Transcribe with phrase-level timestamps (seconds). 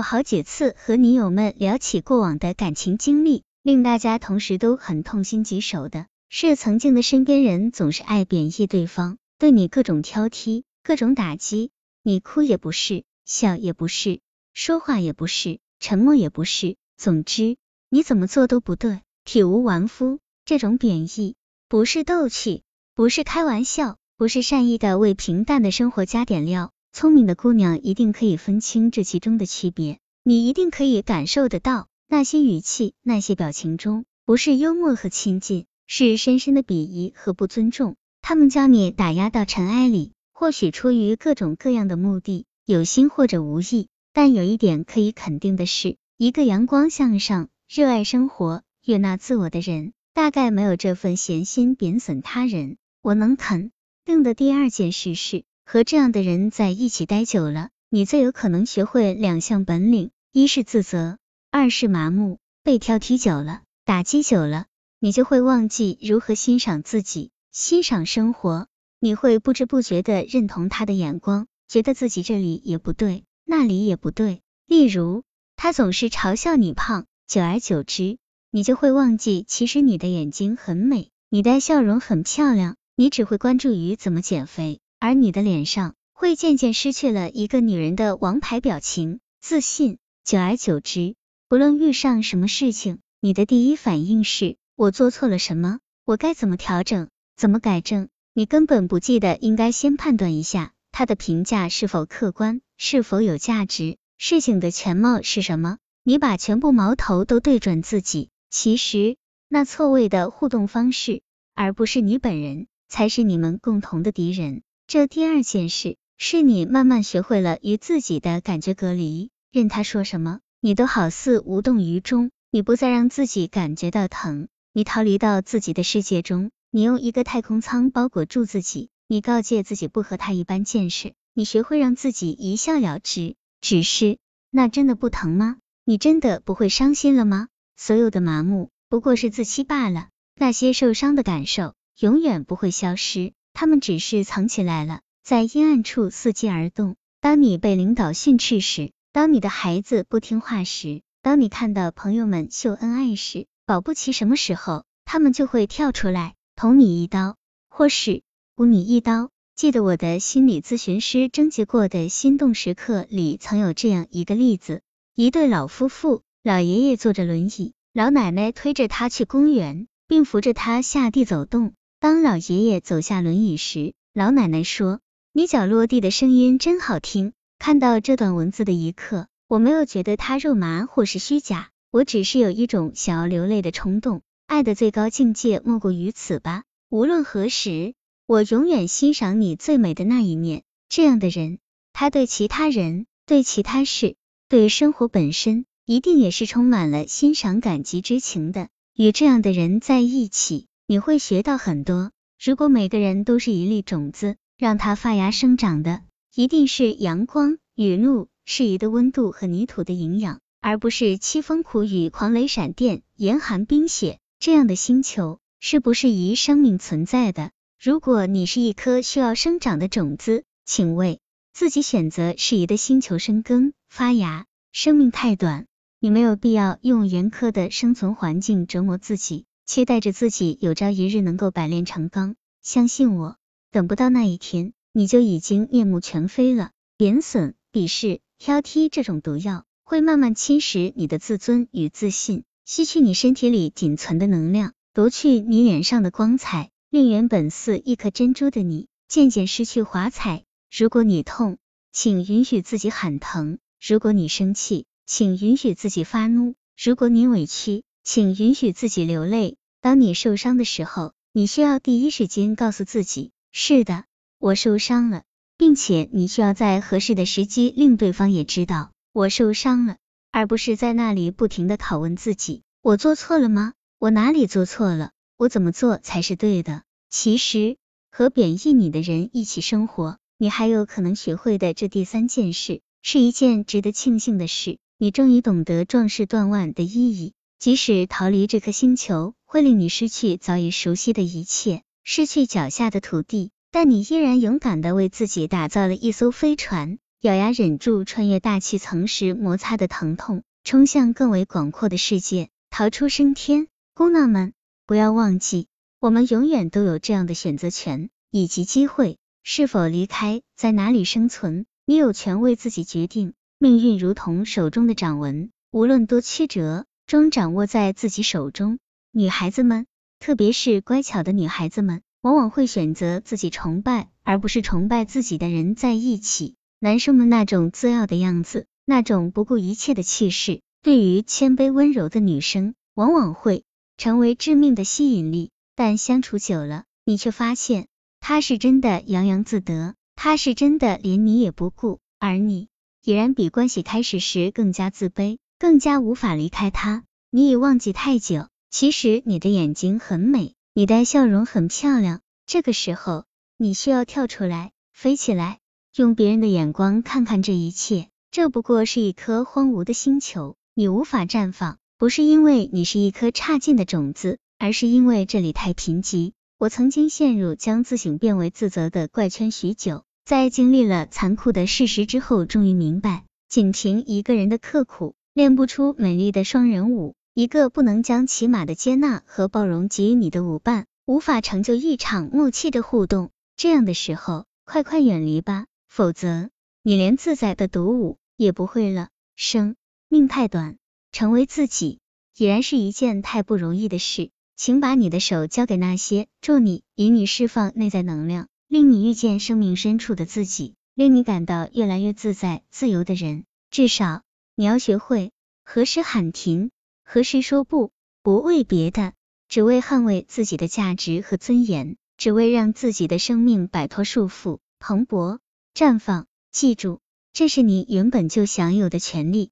[0.00, 11.70] 有好几次和女友们聊起过往的感情经历，令大家同时都很痛心疾首的是，曾经的身边人总是爱贬义对方，对你各种挑剔、各种打击，
[12.02, 14.20] 你哭也不是，笑也不是，
[14.54, 17.58] 说话也不是，沉默也不是，总之
[17.90, 20.18] 你怎么做都不对，体无完肤。
[20.46, 21.36] 这种贬义
[21.68, 22.62] 不是逗趣，
[22.94, 26.72] 不是开玩笑，不是善意的为平淡的生活加点料。
[26.92, 37.96] 聪明的姑娘一定可以分清这其中的区别，你一定可以感受得到，那些语气、那些表情中，不是幽默和亲近，是深深的鄙夷和不尊重。
[38.22, 43.88] 他们将你打压到尘埃里，或许出于各种各样的目的，有心或者无意。
[44.12, 52.76] 但有一点可以肯定的是，一个阳光向上、热爱生活、悦纳自我的人，大概没有这份闲心贬损他人。
[53.00, 53.70] 我能肯
[54.04, 55.44] 定的第二件事是。
[55.72, 61.18] 和这样的人在一起待久了，你最有可能学会两项本领：一是自责，
[61.52, 62.40] 二是麻木。
[62.64, 64.66] 被挑剔久了，打击久了，
[64.98, 68.66] 你就会忘记如何欣赏自己，欣赏生活。
[68.98, 74.40] 你会不知不觉的认同他的眼光，觉得自己这里也不对，那里也不对。
[74.66, 75.22] 例如，
[75.54, 78.18] 他总是嘲笑你胖，久而久之，
[78.50, 84.80] 你就会忘记，其实你的眼睛很美，你的笑容很漂亮，你只会关注于怎么减肥。
[85.00, 89.96] 而你的脸上会渐渐失去了一个女人的王牌表情，自信。
[90.22, 91.16] 久而久之，
[91.48, 95.80] 不论遇上什么事情，你的第一反应是：我做错了什么？
[96.04, 97.08] 我该怎么调整？
[97.34, 98.10] 怎么改正？
[98.34, 105.78] 你根本不记得应该先判断一下他的评价是否客观，是否有价值，事情的全貌是什么？
[106.04, 109.16] 你把全部矛头都对准自己，其实
[109.48, 111.22] 那错位的互动方式，
[111.54, 114.62] 而不是你本人，才是你们共同的敌人。
[114.92, 122.32] 这第二件事，是你慢慢学会了与自己的感觉隔离，任他说什么，你都好似无动于衷。
[122.50, 133.36] 你不再让自己感觉到疼，你逃离到自己的世界中，你用一个太空舱包裹住自己，你告诫自己不和他一般见识，你学会让自己一笑了之。
[133.60, 134.18] 只是，
[134.50, 135.58] 那真的不疼吗？
[135.84, 137.46] 你真的不会伤心了吗？
[137.76, 140.08] 所有的麻木，不过是自欺罢了。
[140.34, 143.34] 那些受伤的感受，永远不会消失。
[143.52, 146.96] 他们只是藏起来了，在阴暗处伺机而动。
[147.20, 157.36] 当你被领导训斥时，当你的孩子不听话时，当你看到朋友们秀恩爱时，保不齐什么时候他们就会跳出来捅你一刀，
[157.68, 158.22] 或是
[158.56, 159.30] 补你一刀。
[159.54, 164.80] 记得我的心理咨询师征集过的心动时刻里，曾有这样一个例子：
[165.14, 171.74] 一对老夫妇，老爷爷坐着轮椅，老奶奶推着他去公园，并扶着他下地走动。
[172.00, 175.00] 当老爷爷走下轮椅时，老奶奶说
[175.34, 184.22] ：“你脚落地的声音真好听。”看到这段文字的一刻，我没有觉得他肉麻或是虚假，我只是有一种想要流泪的冲动。
[184.46, 186.62] 爱的最高境界莫过于此吧。
[186.88, 187.92] 无论何时，
[188.24, 190.62] 我永远欣赏你最美的那一面。
[190.88, 191.58] 这样的人，
[191.92, 194.16] 他对其他人、对其他事、
[194.48, 198.70] 对生活本身，一定也是充满了欣赏、感激之情的。
[198.96, 200.68] 与这样的人在一起。
[200.90, 202.10] 你会学到很多。
[202.44, 206.02] 如果每个人都是一粒种子，让它发芽生长的，
[206.34, 217.52] 一定是阳光、雨露、适宜的温度和泥土的营养，而不是凄风苦雨、狂雷闪电、严寒冰雪这样的星球，是不适宜生命存在的。
[217.80, 221.20] 如果你是一颗需要生长的种子，请为
[221.52, 224.44] 自己选择适宜的星球生根发芽。
[224.72, 225.66] 生命太短，
[226.00, 229.44] 你没有必要用严苛的生存环境折磨自己。
[229.70, 233.36] 期待着自己有朝一日能够百炼成钢，相信我，
[233.70, 236.72] 等不到那一天，你就已经面目全非了。
[236.96, 250.42] 贬损、鄙视、挑剔这种毒药，会慢慢侵蚀你的自尊与自信，吸去你身体里仅存的能量，夺去你脸上的光彩，令原本似一颗珍珠的你，渐渐失去华彩。
[250.76, 251.58] 如果你痛，
[251.92, 259.58] 请允许自己喊疼；如果你生气，请允许自己发怒；如果你委屈，请允许自己流泪。
[259.82, 264.04] 当你受伤的时候，你需要第一时间告诉自己：是的，
[264.38, 265.22] 我受伤了，
[265.56, 269.96] 并且你需要在合适的时机令对方也知道我受伤了，
[270.30, 273.72] 而不是在那里不停的拷问自己：我做错了吗？
[273.98, 275.12] 我哪里做错了？
[275.38, 276.82] 我怎么做才是对的？
[277.08, 277.78] 其实，
[278.10, 284.78] 和贬义你的人一起生活，你还有可能学会的这第三件事，是一件值得庆幸的事。
[284.98, 289.34] 你终于懂得壮士断腕的意义，即使逃离这颗星球。
[289.44, 296.98] 会令你失去早已熟悉的一切，失去脚下的土地，但你依然勇敢的为自己打造了一艘飞船。
[297.20, 303.66] 咬牙忍住穿越大气层时摩擦的疼痛，冲向更为广阔的世界，逃出升天。
[303.92, 304.52] 姑娘们，
[304.86, 305.66] 不要忘记，
[305.98, 313.34] 我们永远都有这样的选择权以及机会：是否离开，在哪里生存，你有权为自己决定。
[313.58, 318.78] 命运如同手中的掌纹，无论多曲折，终掌握在自己手中。
[319.10, 319.88] 女孩子们，
[320.20, 326.54] 特别是乖巧的女孩子们，往往会选择自己崇拜而不是崇拜自己的人在一起。
[326.78, 333.64] 男生们那种自傲的样子，那种不顾一切的气势，对于谦卑温柔的女生，往往会
[333.96, 335.50] 成为致命的吸引力。
[335.74, 337.88] 但相处久了，你却发现
[338.20, 342.68] 他是真的洋洋自得，他是真的连你也不顾，而你。
[343.02, 347.04] 已然比关系开始时更加自卑，更加无法离开他。
[347.30, 352.22] 你已忘记太久，其实你的眼睛很美，你的笑容很漂亮。
[352.46, 353.26] 这个时候，
[353.58, 355.58] 你需要跳出来，飞起来，
[355.94, 358.08] 用别人的眼光看看这一切。
[358.30, 366.32] 这不过是一颗荒芜的星球，你无法绽放，不是因为你是一颗差劲的种子，而是因为这里太贫瘠。
[366.56, 370.04] 我曾经陷入将自省变为自责的怪圈许久。
[370.24, 383.30] 在经历了残酷的事实之后，终于明白，仅凭一个人的刻苦，练不出美丽的双人舞；一个不能将起码的接纳和包容给予你的舞伴，无法成就一场默契的互动。
[383.56, 386.50] 这样的时候，快快远离吧，否则
[386.82, 389.08] 你连自在的独舞也不会了。
[389.34, 389.76] 生
[390.10, 390.76] 命太短，
[391.10, 392.00] 成为自己
[392.36, 394.28] 已然是一件太不容易的事。
[394.56, 398.48] 请把你的手交给那些助你、引你释放内在能量。
[398.68, 403.44] 令你遇见生命深处的自己，令你感到越来越自在、自由的人。
[403.70, 404.20] 至少
[404.60, 405.32] 你要学会
[405.64, 406.70] 何时喊停，
[407.02, 407.92] 何时说不，
[408.22, 409.14] 不为别的，
[409.48, 415.38] 只为捍卫自己的价值和尊严，只为让自己的生命摆脱束缚，蓬勃
[415.72, 416.26] 绽放。
[416.52, 417.00] 记住，
[417.32, 419.50] 这是你原本就享有的权利。